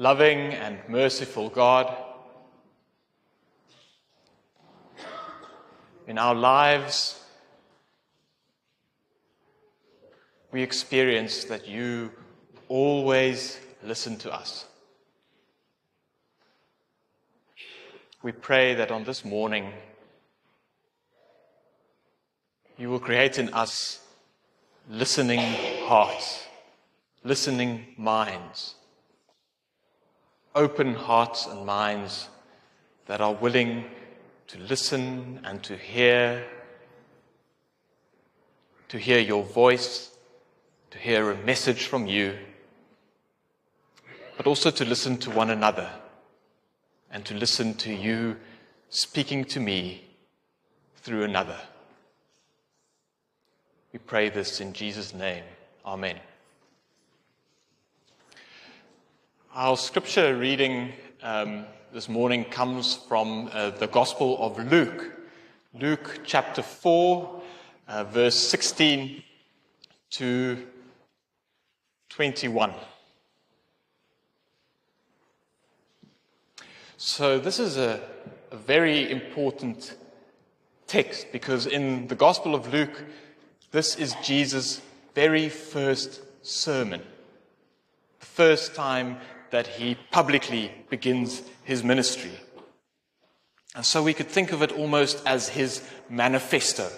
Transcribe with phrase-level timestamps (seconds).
[0.00, 1.94] loving and merciful God.
[6.06, 7.22] In our lives,
[10.52, 12.10] we experience that you
[12.68, 14.64] always listen to us.
[18.22, 19.70] We pray that on this morning,
[22.78, 24.00] you will create in us
[24.88, 25.40] listening
[25.84, 26.46] hearts,
[27.22, 28.76] listening minds,
[30.54, 32.28] open hearts and minds
[33.06, 33.84] that are willing
[34.48, 36.44] to listen and to hear,
[38.88, 40.10] to hear your voice,
[40.90, 42.36] to hear a message from you,
[44.36, 45.90] but also to listen to one another
[47.10, 48.36] and to listen to you
[48.88, 50.04] speaking to me
[50.96, 51.58] through another.
[53.92, 55.44] We pray this in Jesus' name.
[55.84, 56.20] Amen.
[59.52, 60.92] Our scripture reading
[61.24, 65.10] um, this morning comes from uh, the Gospel of Luke,
[65.74, 67.42] Luke chapter 4,
[67.88, 69.24] uh, verse 16
[70.10, 70.66] to
[72.10, 72.74] 21.
[76.96, 78.00] So, this is a,
[78.52, 79.96] a very important
[80.86, 83.04] text because in the Gospel of Luke,
[83.72, 84.80] this is Jesus'
[85.16, 87.02] very first sermon,
[88.20, 89.18] the first time
[89.50, 92.32] that he publicly begins his ministry.
[93.74, 96.88] And so we could think of it almost as his manifesto.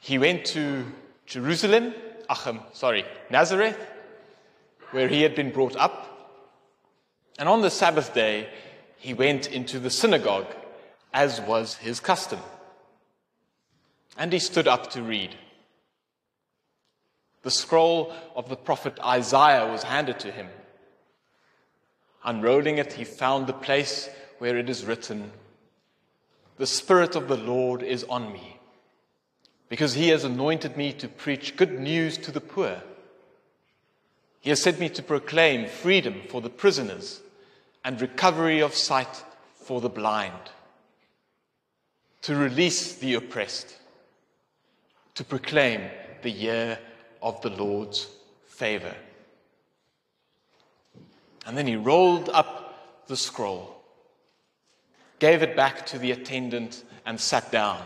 [0.00, 0.84] He went to
[1.26, 1.94] Jerusalem,
[2.30, 3.78] Achim, sorry, Nazareth,
[4.90, 6.04] where he had been brought up.
[7.38, 8.48] And on the Sabbath day,
[8.98, 10.46] he went into the synagogue,
[11.12, 12.40] as was his custom.
[14.16, 15.36] And he stood up to read.
[17.48, 20.48] The scroll of the prophet Isaiah was handed to him.
[22.22, 25.32] Unrolling it, he found the place where it is written,
[26.58, 28.60] The Spirit of the Lord is on me,
[29.70, 32.82] because he has anointed me to preach good news to the poor.
[34.40, 37.22] He has sent me to proclaim freedom for the prisoners
[37.82, 40.50] and recovery of sight for the blind,
[42.20, 43.74] to release the oppressed,
[45.14, 45.88] to proclaim
[46.20, 46.78] the year
[47.22, 48.06] of the Lord's
[48.46, 48.94] favor.
[51.46, 53.82] And then he rolled up the scroll,
[55.18, 57.82] gave it back to the attendant, and sat down.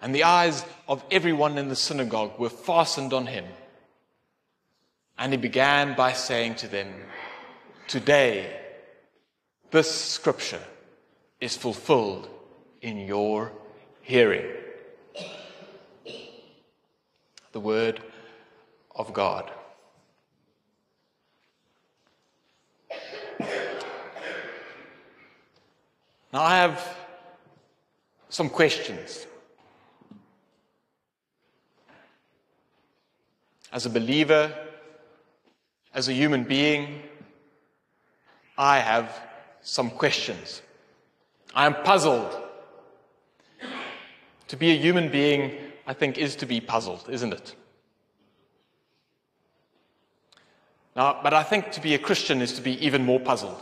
[0.00, 3.44] And the eyes of everyone in the synagogue were fastened on him.
[5.18, 6.88] And he began by saying to them,
[7.86, 8.58] Today,
[9.70, 10.62] this scripture
[11.40, 12.28] is fulfilled
[12.80, 13.52] in your
[14.00, 14.46] hearing.
[17.52, 18.00] The Word
[18.94, 19.50] of God.
[26.32, 26.96] Now, I have
[28.28, 29.26] some questions.
[33.72, 34.52] As a believer,
[35.92, 37.02] as a human being,
[38.56, 39.20] I have
[39.62, 40.62] some questions.
[41.54, 42.36] I am puzzled.
[44.48, 47.56] To be a human being, I think, is to be puzzled, isn't it?
[50.94, 53.60] Now, but I think to be a Christian is to be even more puzzled.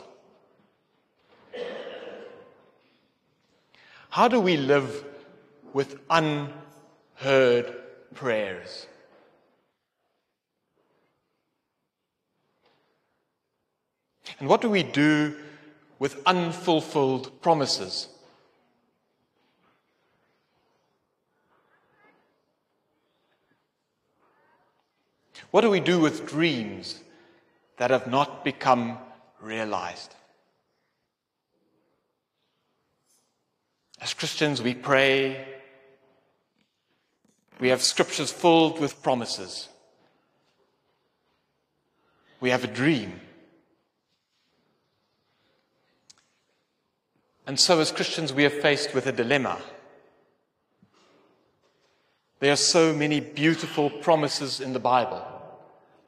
[4.11, 5.06] How do we live
[5.72, 7.75] with unheard
[8.12, 8.87] prayers?
[14.39, 15.34] And what do we do
[15.99, 18.09] with unfulfilled promises?
[25.50, 27.00] What do we do with dreams
[27.78, 28.98] that have not become
[29.41, 30.14] realized?
[34.00, 35.47] As Christians, we pray.
[37.59, 39.68] We have scriptures filled with promises.
[42.41, 43.21] We have a dream.
[47.47, 49.59] And so, as Christians, we are faced with a dilemma.
[52.41, 55.37] There are so many beautiful promises in the Bible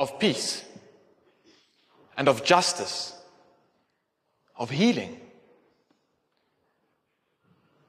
[0.00, 0.64] of peace
[2.17, 3.14] and of justice,
[4.56, 5.20] of healing,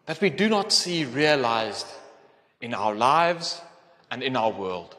[0.06, 1.88] that we do not see realized
[2.60, 3.62] in our lives
[4.12, 4.94] and in our world.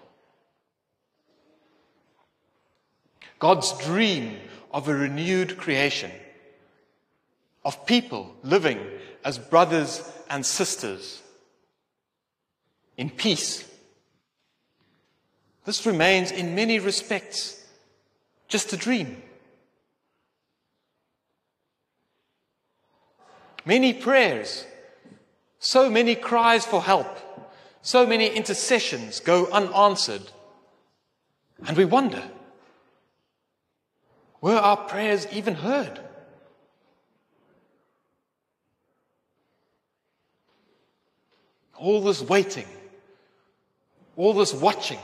[3.39, 4.39] God's dream
[4.73, 6.11] of a renewed creation
[7.63, 8.81] of people living
[9.23, 11.21] as brothers and sisters
[12.97, 13.69] in peace
[15.65, 17.65] this remains in many respects
[18.49, 19.23] just a dream.
[23.65, 24.67] Many prayers,
[25.59, 27.19] so many cries for help,
[27.81, 30.31] so many intercessions go unanswered.
[31.67, 32.23] And we wonder
[34.43, 36.01] were our prayers even heard?
[41.79, 42.67] All this waiting,
[44.17, 44.99] all this watching,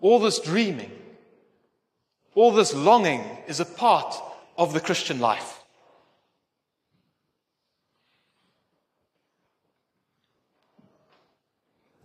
[0.00, 0.90] all this dreaming,
[2.34, 4.14] all this longing is a part
[4.56, 5.60] of the Christian life.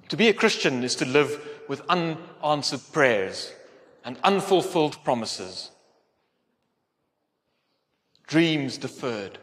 [0.09, 3.51] To be a Christian is to live with unanswered prayers
[4.03, 5.71] and unfulfilled promises,
[8.27, 9.39] dreams deferred.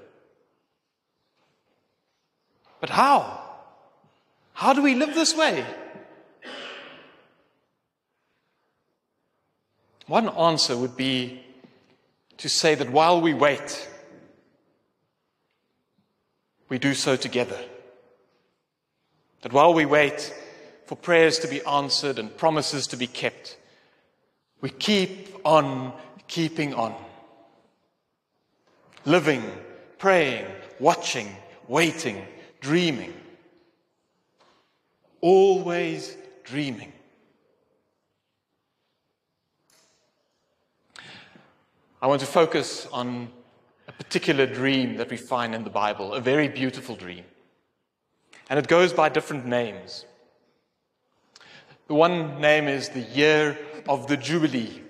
[2.81, 3.41] But how?
[4.55, 5.65] How do we live this way?
[10.07, 11.43] One answer would be
[12.39, 13.89] to say that while we wait,
[16.69, 17.59] we do so together.
[19.43, 20.33] That while we wait
[20.87, 23.57] for prayers to be answered and promises to be kept,
[24.61, 25.93] we keep on
[26.29, 26.95] keeping on.
[29.05, 29.43] Living,
[29.99, 30.47] praying,
[30.79, 31.29] watching,
[31.69, 32.25] waiting,
[32.61, 33.13] dreaming.
[35.21, 36.93] Always dreaming.
[42.03, 43.29] I want to focus on
[43.87, 47.23] a particular dream that we find in the Bible, a very beautiful dream.
[48.51, 50.05] And it goes by different names.
[51.87, 53.57] The one name is the year
[53.89, 54.83] of the Jubilee.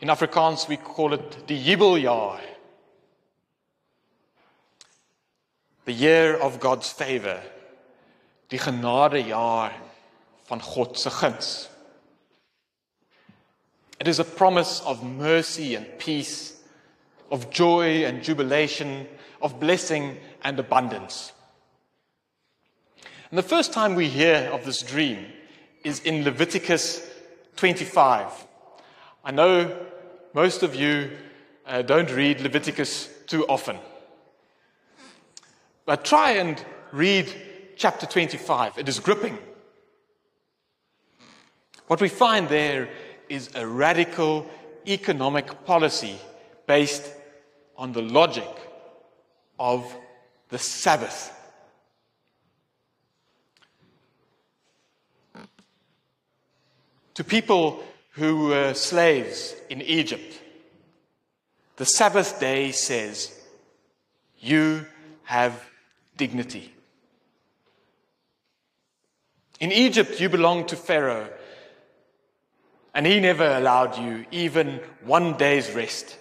[0.00, 2.38] In Afrikaans, we call it the Jubeljaar.
[5.86, 7.42] The year of God's favor.
[8.48, 9.72] Die genadejaar
[10.44, 11.68] van God se guns.
[14.00, 16.60] It is a promise of mercy and peace,
[17.30, 19.06] of joy and jubilation,
[19.42, 21.32] of blessing and abundance.
[23.30, 25.26] And the first time we hear of this dream
[25.84, 27.06] is in Leviticus
[27.56, 28.46] 25.
[29.24, 29.76] I know
[30.32, 31.10] most of you
[31.66, 33.78] uh, don't read Leviticus too often.
[35.84, 37.32] But try and read
[37.76, 38.78] chapter 25.
[38.78, 39.38] It is gripping.
[41.88, 42.88] What we find there
[43.28, 44.46] is a radical
[44.86, 46.18] economic policy
[46.66, 47.12] based
[47.76, 48.48] on the logic
[49.58, 49.94] of
[50.48, 51.34] the Sabbath.
[57.14, 57.82] To people
[58.12, 60.40] who were slaves in Egypt,
[61.76, 63.32] the Sabbath day says,
[64.38, 64.86] You
[65.24, 65.64] have
[66.16, 66.72] dignity.
[69.60, 71.28] In Egypt, you belong to Pharaoh,
[72.94, 76.16] and he never allowed you even one day's rest.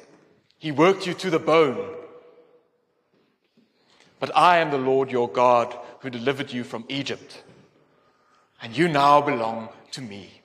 [0.58, 1.96] He worked you to the bone.
[4.20, 7.44] But I am the Lord your God who delivered you from Egypt,
[8.62, 10.42] and you now belong to me.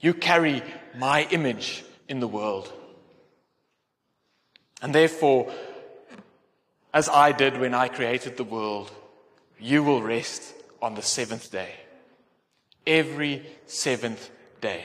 [0.00, 0.62] You carry
[0.96, 2.72] my image in the world.
[4.80, 5.52] And therefore,
[6.92, 8.90] as I did when I created the world,
[9.58, 11.70] you will rest on the seventh day.
[12.86, 14.84] Every seventh day.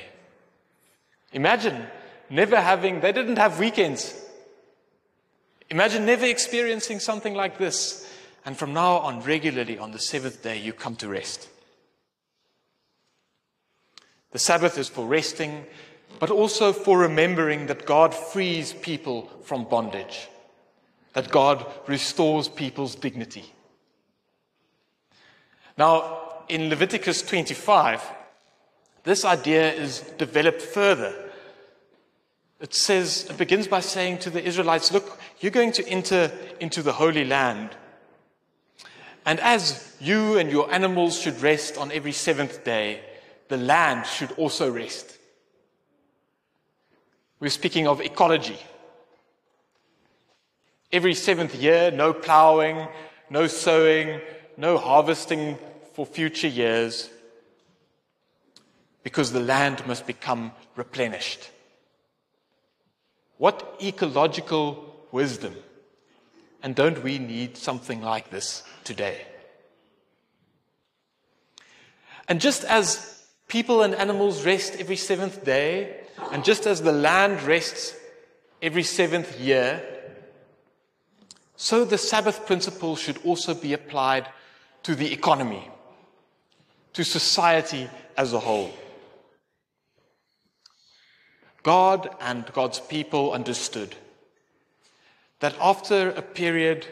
[1.33, 1.85] Imagine
[2.29, 4.13] never having, they didn't have weekends.
[5.69, 8.09] Imagine never experiencing something like this.
[8.45, 11.49] And from now on, regularly on the seventh day, you come to rest.
[14.31, 15.65] The Sabbath is for resting,
[16.19, 20.29] but also for remembering that God frees people from bondage,
[21.13, 23.53] that God restores people's dignity.
[25.77, 28.01] Now, in Leviticus 25,
[29.03, 31.13] this idea is developed further.
[32.59, 36.81] It says, it begins by saying to the Israelites, Look, you're going to enter into
[36.81, 37.69] the Holy Land.
[39.25, 43.01] And as you and your animals should rest on every seventh day,
[43.49, 45.17] the land should also rest.
[47.39, 48.57] We're speaking of ecology.
[50.91, 52.87] Every seventh year, no plowing,
[53.29, 54.21] no sowing,
[54.55, 55.57] no harvesting
[55.97, 57.09] for future years,
[59.01, 61.49] because the land must become replenished.
[63.39, 65.55] What ecological wisdom!
[66.61, 69.25] And don't we need something like this today?
[72.27, 76.01] And just as People and animals rest every seventh day,
[76.31, 77.95] and just as the land rests
[78.61, 79.81] every seventh year,
[81.55, 84.27] so the Sabbath principle should also be applied
[84.83, 85.69] to the economy.
[86.97, 87.87] To society
[88.17, 88.73] as a whole.
[91.61, 93.95] God and God's people understood
[95.39, 96.87] that after a period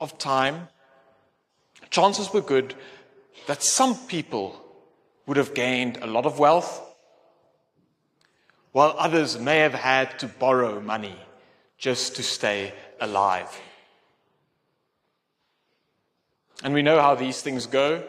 [0.00, 0.66] of time,
[1.88, 2.74] chances were good
[3.46, 4.60] that some people
[5.26, 6.82] would have gained a lot of wealth,
[8.72, 11.16] while others may have had to borrow money
[11.78, 13.60] just to stay alive.
[16.64, 18.02] And we know how these things go.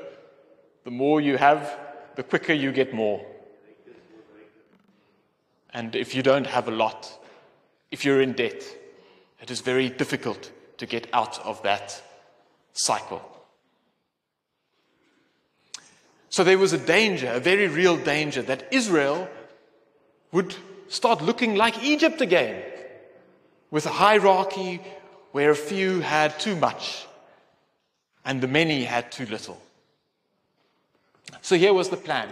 [0.85, 1.77] The more you have,
[2.15, 3.25] the quicker you get more.
[5.73, 7.11] And if you don't have a lot,
[7.91, 8.63] if you're in debt,
[9.41, 12.01] it is very difficult to get out of that
[12.73, 13.21] cycle.
[16.29, 19.27] So there was a danger, a very real danger, that Israel
[20.31, 20.55] would
[20.87, 22.61] start looking like Egypt again,
[23.71, 24.81] with a hierarchy
[25.31, 27.07] where a few had too much
[28.23, 29.59] and the many had too little.
[31.41, 32.31] So here was the plan.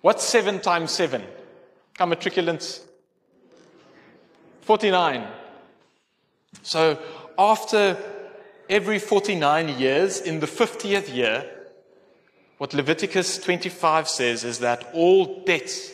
[0.00, 1.22] What's seven times seven?
[1.96, 2.80] Come matriculants.
[4.62, 5.26] 49.
[6.62, 6.98] So
[7.38, 7.96] after
[8.68, 11.44] every 49 years, in the 50th year,
[12.58, 15.92] what Leviticus 25 says is that all debts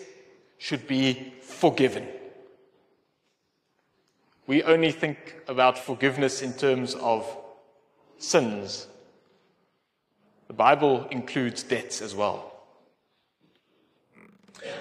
[0.58, 2.06] should be forgiven.
[4.46, 7.24] We only think about forgiveness in terms of
[8.18, 8.86] sins.
[10.46, 12.56] The Bible includes debts as well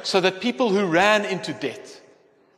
[0.03, 2.01] so that people who ran into debt,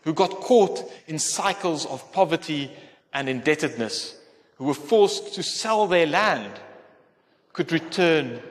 [0.02, 2.72] who got caught in cycles of poverty
[3.14, 4.18] and indebtedness,
[4.56, 6.52] who were forced to sell their land,
[7.54, 8.42] could return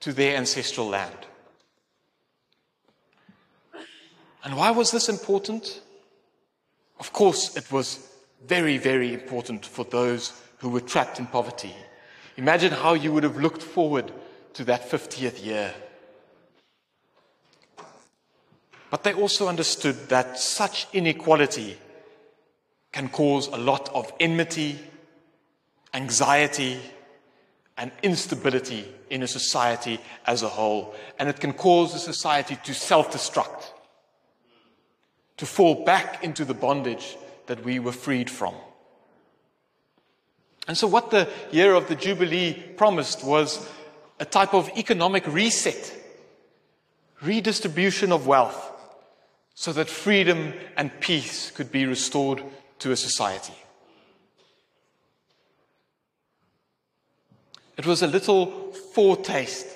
[0.00, 1.14] to their ancestral land.
[4.42, 5.80] And why was this important?
[7.00, 8.06] Of course, it was
[8.46, 11.74] very, very important for those who were trapped in poverty.
[12.36, 14.12] Imagine how you would have looked forward
[14.54, 15.74] to that 50th year
[18.94, 21.76] But they also understood that such inequality
[22.92, 24.78] can cause a lot of enmity,
[25.92, 26.78] anxiety,
[27.76, 29.98] and instability in a society
[30.28, 30.94] as a whole.
[31.18, 33.72] And it can cause a society to self destruct,
[35.38, 38.54] to fall back into the bondage that we were freed from.
[40.66, 43.68] And so, what the year of the Jubilee promised was
[44.18, 45.92] a type of economic reset,
[47.20, 48.72] redistribution of wealth,
[49.54, 52.42] so that freedom and peace could be restored
[52.78, 53.54] to a society.
[57.76, 59.66] It was a little foretaste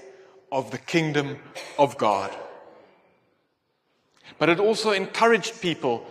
[0.50, 1.38] of the kingdom
[1.78, 2.35] of God.
[4.38, 6.07] But it also encouraged people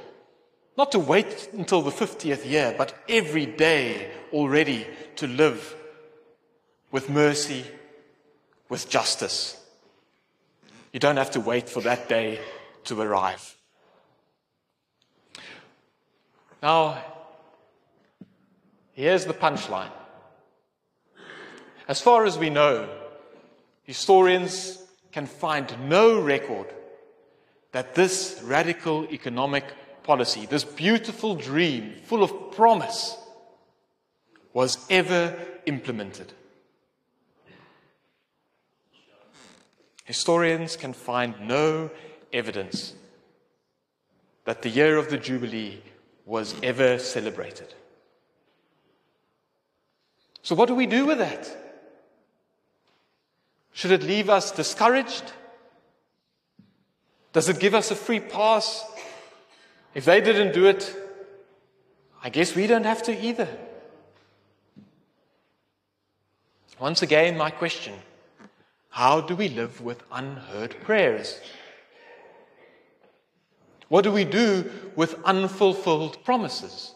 [0.77, 5.75] not to wait until the 50th year, but every day already to live
[6.91, 7.65] with mercy,
[8.69, 9.59] with justice.
[10.93, 12.39] You don't have to wait for that day
[12.85, 13.55] to arrive.
[16.61, 17.03] Now,
[18.93, 19.91] here's the punchline.
[21.87, 22.87] As far as we know,
[23.83, 26.67] historians can find no record
[27.71, 29.65] that this radical economic
[30.07, 33.17] policy, this beautiful dream full of promise,
[34.53, 36.33] was ever implemented.
[40.05, 41.91] Historians can find no
[42.31, 42.93] evidence
[44.45, 45.81] that the year of the Jubilee
[46.25, 47.73] was ever celebrated.
[50.41, 51.45] So, what do we do with that?
[53.73, 55.33] Should it leave us discouraged?
[57.33, 58.83] Does it give us a free pass?
[59.93, 60.95] If they didn't do it,
[62.23, 63.47] I guess we don't have to either.
[66.79, 67.93] Once again, my question
[68.89, 71.39] how do we live with unheard prayers?
[73.89, 76.93] What do we do with unfulfilled promises?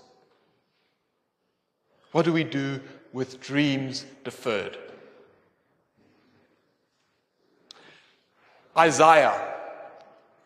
[2.11, 2.81] What do we do
[3.13, 4.77] with dreams deferred?
[8.77, 9.53] Isaiah,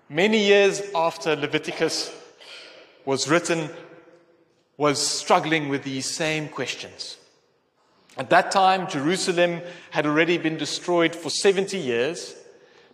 [0.09, 2.11] many years after Leviticus
[3.05, 3.69] was written,
[4.77, 7.17] was struggling with these same questions.
[8.17, 12.35] At that time, Jerusalem had already been destroyed for 70 years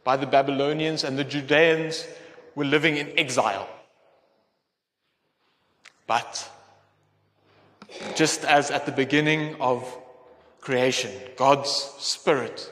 [0.04, 2.08] by the Babylonians, and the Judeans
[2.56, 3.70] were living in exile.
[6.08, 6.50] But
[8.16, 9.86] just as at the beginning of
[10.60, 12.72] creation, God's Spirit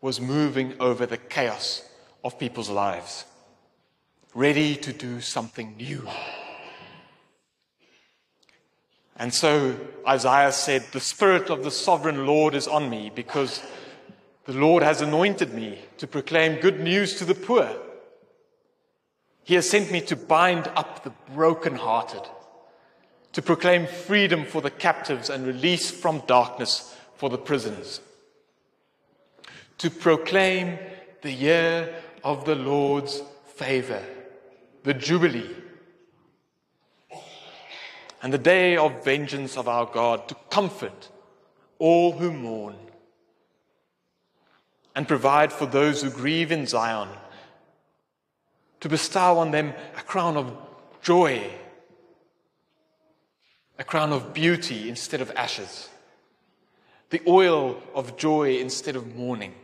[0.00, 1.82] was moving over the chaos
[2.22, 3.24] of people's lives,
[4.34, 6.06] ready to do something new.
[9.16, 13.62] And so Isaiah said, The Spirit of the sovereign Lord is on me because
[14.44, 17.70] The Lord has anointed me to proclaim good news to the poor.
[19.44, 22.22] He has sent me to bind up the brokenhearted,
[23.32, 28.00] to proclaim freedom for the captives and release from darkness for the prisoners,
[29.78, 30.78] to proclaim
[31.22, 34.02] the year of the Lord's favor,
[34.82, 35.54] the Jubilee,
[38.22, 41.08] and the day of vengeance of our God, to comfort
[41.78, 42.76] all who mourn
[44.94, 47.08] and provide for those who grieve in Zion,
[48.80, 50.56] to bestow on them a crown of
[51.02, 51.50] joy,
[53.78, 55.88] a crown of beauty instead of ashes,
[57.10, 59.54] the oil of joy instead of mourning,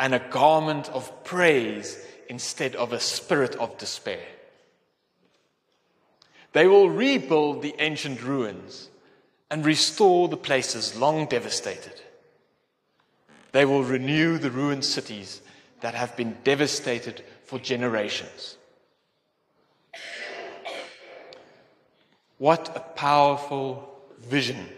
[0.00, 4.24] and a garment of praise instead of a spirit of despair.
[6.54, 8.88] They will rebuild the ancient ruins
[9.50, 12.00] and restore the places long devastated.
[13.50, 15.42] They will renew the ruined cities
[15.80, 18.56] that have been devastated for generations.
[22.38, 24.68] What a powerful vision.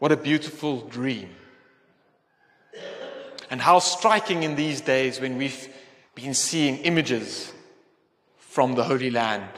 [0.00, 1.30] What a beautiful dream.
[3.50, 5.68] And how striking in these days when we've
[6.14, 7.52] been seeing images
[8.52, 9.48] from the Holy Land,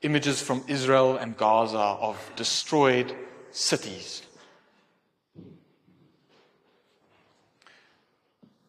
[0.00, 3.12] images from Israel and Gaza of destroyed
[3.50, 4.22] cities.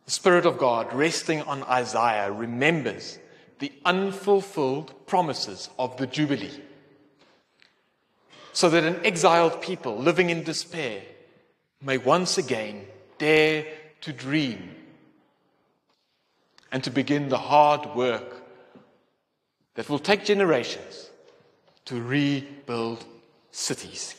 [0.06, 3.20] The Spirit of God resting on Isaiah remembers
[3.60, 6.60] the unfulfilled promises of the Jubilee.
[8.54, 11.04] So that an exiled people living in despair
[11.80, 12.88] may once again
[13.20, 13.68] dare
[14.02, 14.74] to dream
[16.72, 18.37] and to begin the hard work
[19.78, 21.12] that will take generations
[21.86, 23.06] to rebuild
[23.52, 24.16] cities.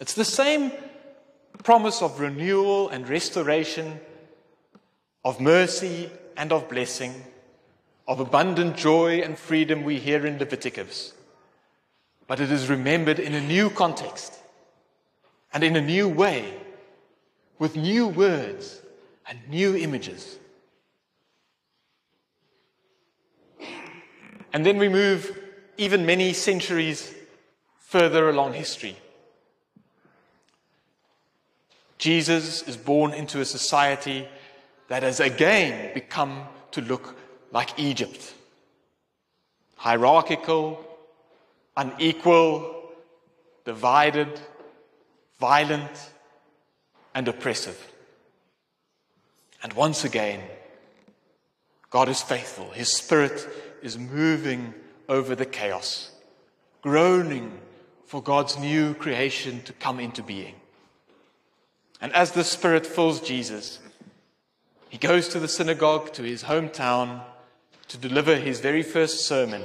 [0.00, 0.72] It's the same
[1.62, 4.00] promise of renewal and restoration,
[5.26, 7.22] of mercy and of blessing,
[8.08, 11.12] of abundant joy and freedom we hear in Leviticus.
[12.26, 14.38] But it is remembered in a new context
[15.52, 16.54] and in a new way,
[17.58, 18.80] with new words
[19.28, 20.38] and new images.
[24.54, 25.38] And then we move
[25.76, 27.12] even many centuries
[27.80, 28.96] further along history
[32.04, 34.28] Jesus is born into a society
[34.88, 37.16] that has again become to look
[37.50, 38.34] like Egypt
[39.76, 40.84] hierarchical,
[41.76, 42.90] unequal,
[43.64, 44.28] divided,
[45.38, 46.10] violent,
[47.14, 47.78] and oppressive.
[49.62, 50.40] And once again,
[51.88, 52.70] God is faithful.
[52.70, 53.46] His Spirit
[53.84, 54.72] is moving
[55.10, 56.10] over the chaos,
[56.80, 57.60] groaning
[58.06, 60.54] for God's new creation to come into being.
[62.00, 63.78] And as the Spirit fills Jesus,
[64.88, 67.22] he goes to the synagogue, to his hometown,
[67.88, 69.62] to deliver his very first sermon.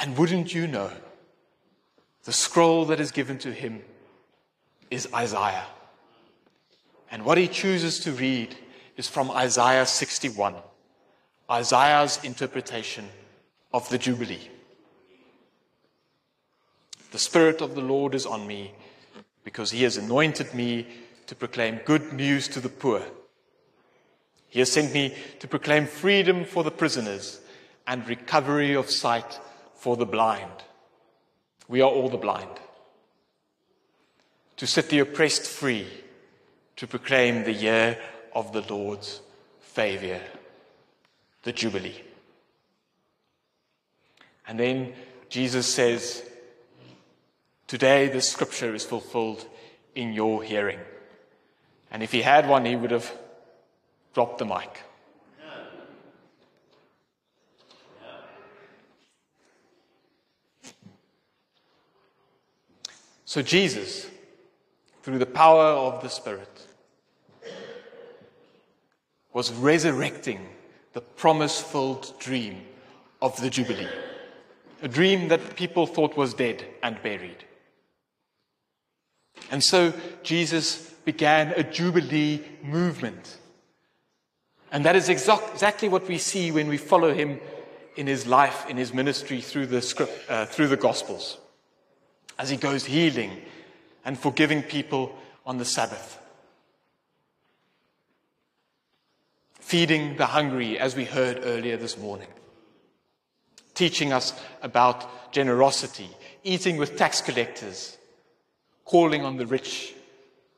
[0.00, 0.90] And wouldn't you know,
[2.24, 3.82] the scroll that is given to him
[4.90, 5.66] is Isaiah.
[7.10, 8.56] And what he chooses to read
[8.98, 10.56] is from Isaiah 61,
[11.50, 13.08] Isaiah's interpretation
[13.72, 14.48] of the Jubilee.
[17.10, 18.72] The Spirit of the Lord is on me
[19.44, 20.86] because he has anointed me
[21.26, 23.02] to proclaim good news to the poor.
[24.48, 27.40] He has sent me to proclaim freedom for the prisoners
[27.86, 29.38] and recovery of sight
[29.74, 30.50] for the blind.
[31.68, 32.48] We are all the blind.
[34.56, 35.86] To set the oppressed free,
[36.76, 37.98] to proclaim the year
[38.34, 39.20] of the Lord's
[39.60, 40.20] favor,
[41.44, 42.02] the Jubilee.
[44.48, 44.92] And then
[45.28, 46.22] Jesus says,
[47.66, 49.46] Today, the scripture is fulfilled
[49.94, 50.80] in your hearing.
[51.90, 53.10] And if he had one, he would have
[54.12, 54.82] dropped the mic.
[63.24, 64.06] So, Jesus,
[65.02, 66.66] through the power of the Spirit,
[69.32, 70.46] was resurrecting
[70.94, 72.62] the promise filled dream
[73.20, 73.88] of the Jubilee,
[74.80, 77.44] a dream that people thought was dead and buried.
[79.50, 83.38] And so Jesus began a Jubilee movement.
[84.72, 87.40] And that is exactly what we see when we follow him
[87.96, 91.38] in his life, in his ministry through the, script, uh, through the Gospels,
[92.38, 93.40] as he goes healing
[94.04, 96.18] and forgiving people on the Sabbath,
[99.74, 102.28] feeding the hungry, as we heard earlier this morning,
[103.74, 104.32] teaching us
[104.62, 106.08] about generosity,
[106.44, 107.98] eating with tax collectors
[108.84, 109.92] calling on the rich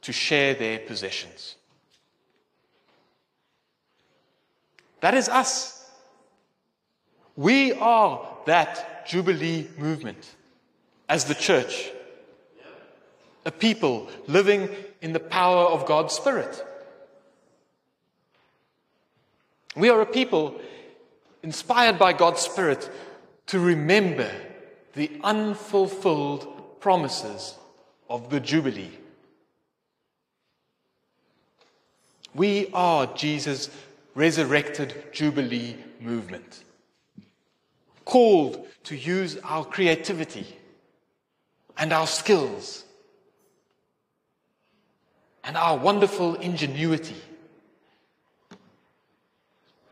[0.03, 1.57] to share their possessions.
[5.01, 5.91] That is us.
[7.37, 10.35] We are that Jubilee movement
[11.09, 11.91] as the church.
[13.47, 14.69] A people living
[15.01, 16.63] in the power of God's Spirit.
[19.77, 20.59] We are a people
[21.43, 22.91] inspired by God's Spirit
[23.49, 24.31] to remember
[24.95, 27.55] the unfulfilled promises
[28.09, 28.91] of the Jubilee.
[32.35, 33.69] We are Jesus'
[34.15, 36.65] resurrected Jubilee movement,
[38.07, 40.47] called to use our creativity
[41.77, 42.85] and our skills
[45.45, 47.17] and our wonderful ingenuity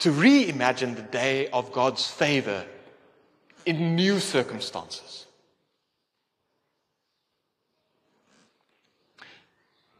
[0.04, 2.66] to reimagine the day of God's favor
[3.64, 5.24] in new circumstances.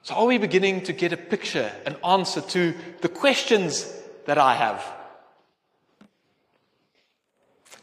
[0.03, 3.91] So, are we beginning to get a picture, an answer to the questions
[4.27, 4.85] that I have?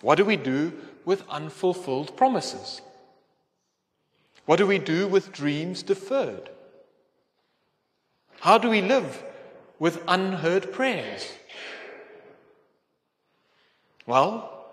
[0.02, 0.74] What do we do
[1.06, 2.84] with unfulfilled promises?
[4.46, 6.52] What do we do with dreams deferred?
[8.42, 9.24] How do we live
[9.80, 11.28] with unheard prayers?
[14.12, 14.67] Well,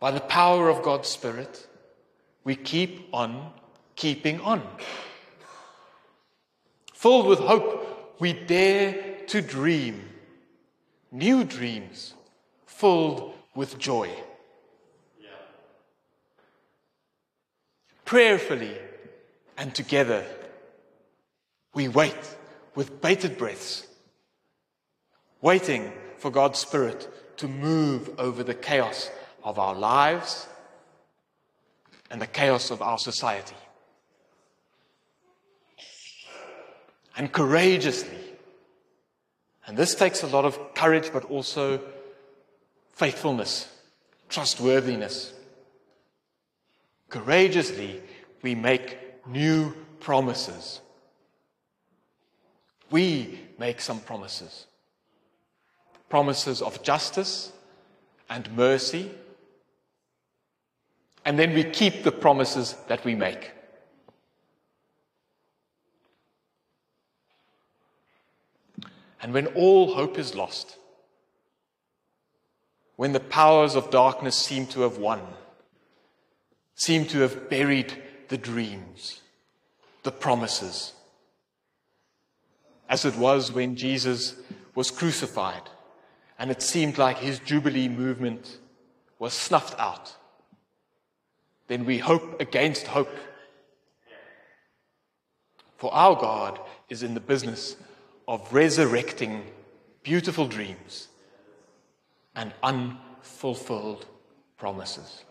[0.00, 1.66] by the power of God's Spirit,
[2.44, 3.54] we keep on
[3.96, 4.60] keeping on.
[6.92, 10.02] Filled with hope, we dare to dream
[11.10, 12.12] new dreams
[12.66, 14.10] filled with joy.
[18.04, 18.76] Prayerfully
[19.56, 20.22] and together,
[21.72, 22.36] we wait
[22.74, 23.86] with bated breaths,
[25.40, 27.08] waiting for God's Spirit
[27.40, 29.10] to move over the chaos
[29.42, 30.46] of our lives
[32.10, 33.56] and the chaos of our society.
[37.16, 38.18] And courageously,
[39.66, 41.80] and this takes a lot of courage, but also
[42.92, 43.66] faithfulness,
[44.28, 45.32] trustworthiness.
[47.08, 48.02] Courageously,
[48.42, 50.82] we make new promises.
[52.90, 54.66] We make some promises
[56.10, 57.52] promises of justice
[58.28, 59.10] and mercy.
[61.24, 63.52] And then we keep the promises that we make.
[69.22, 70.76] And when all hope is lost,
[72.96, 75.20] when the powers of darkness seem to have won,
[76.74, 77.94] seem to have buried
[78.28, 79.20] the dreams,
[80.02, 80.94] the promises,
[82.88, 84.34] as it was when Jesus
[84.74, 85.68] was crucified
[86.40, 88.58] and it seemed like his Jubilee movement
[89.18, 90.16] was snuffed out,
[91.68, 93.14] then we hope against hope.
[95.76, 97.76] For our God is in the business
[98.26, 99.44] of resurrecting
[100.02, 101.08] beautiful dreams
[102.34, 104.06] and unfulfilled
[104.56, 105.24] promises.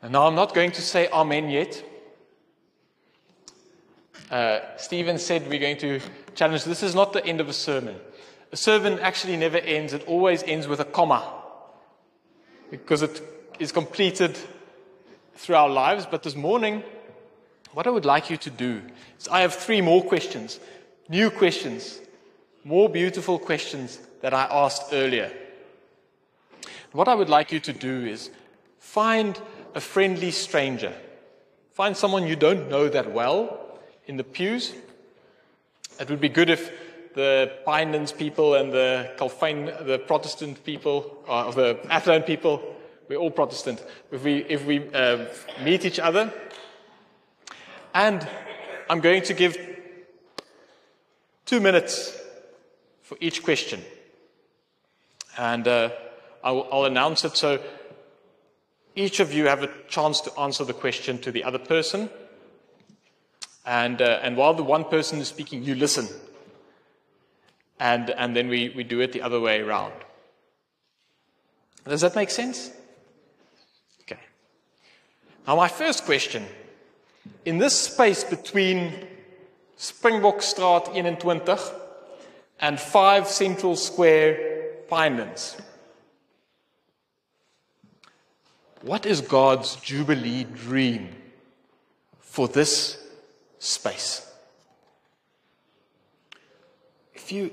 [0.00, 1.84] And now I'm not going to say Amen yet.
[4.30, 6.00] Uh, Stephen said we're going to
[6.34, 6.64] challenge.
[6.64, 7.96] This is not the end of a sermon.
[8.52, 11.22] A sermon actually never ends, it always ends with a comma
[12.70, 13.22] because it
[13.58, 14.36] is completed
[15.34, 16.06] through our lives.
[16.06, 16.82] But this morning,
[17.72, 18.82] what I would like you to do
[19.18, 20.60] is I have three more questions,
[21.08, 22.00] new questions,
[22.64, 25.32] more beautiful questions that I asked earlier.
[26.92, 28.30] What I would like you to do is
[28.78, 29.40] find
[29.74, 30.92] a friendly stranger.
[31.72, 34.74] Find someone you don't know that well in the pews.
[36.02, 36.72] It would be good if
[37.14, 42.60] the Pinelands people and the Calvyn, the Protestant people, uh, the Athlone people,
[43.08, 43.80] we're all Protestant.
[44.10, 45.26] If we, if we uh,
[45.62, 46.34] meet each other
[47.94, 48.26] and
[48.90, 49.56] I'm going to give
[51.46, 52.18] two minutes
[53.02, 53.80] for each question.
[55.38, 55.90] And uh,
[56.42, 57.62] I'll, I'll announce it so
[58.96, 62.10] each of you have a chance to answer the question to the other person.
[63.64, 66.08] And, uh, and while the one person is speaking, you listen.
[67.78, 69.92] And, and then we, we do it the other way around.
[71.84, 72.70] Does that make sense?
[74.02, 74.20] Okay.
[75.46, 76.44] Now, my first question
[77.44, 78.92] in this space between
[79.78, 81.58] Springbokstraat 21
[82.60, 84.38] and 5 Central Square,
[84.88, 85.60] Pinelands,
[88.82, 91.08] what is God's Jubilee dream
[92.20, 93.01] for this
[93.62, 94.26] space?
[97.14, 97.52] If you,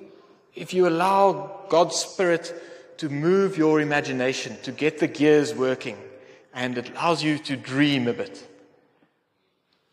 [0.55, 2.53] if you allow God's Spirit
[2.97, 5.97] to move your imagination, to get the gears working,
[6.53, 8.45] and it allows you to dream a bit.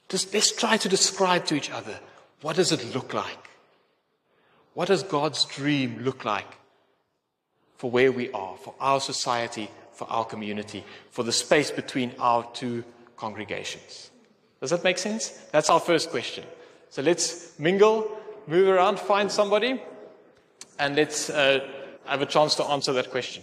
[0.08, 1.98] Just let's try to describe to each other
[2.42, 3.48] what does it look like?
[4.74, 6.46] What does God's dream look like
[7.76, 12.44] for where we are, for our society, for our community, for the space between our
[12.52, 12.84] two
[13.16, 14.10] congregations?
[14.60, 15.30] Does that make sense?
[15.52, 16.44] That's our first question.
[16.90, 18.10] So let's mingle,
[18.46, 19.82] move around, find somebody,
[20.78, 21.60] and let's uh,
[22.04, 23.42] have a chance to answer that question.